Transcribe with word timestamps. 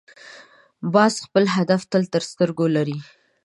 باز 0.93 1.13
خپل 1.25 1.43
هدف 1.55 1.81
تل 1.91 2.03
تر 2.13 2.23
سترګو 2.31 2.65
لري 2.75 2.97